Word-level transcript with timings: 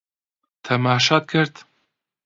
تەماشات 0.65 1.23
کرد؟ 1.31 1.53